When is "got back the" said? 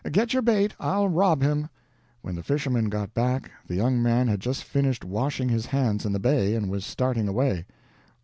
2.89-3.75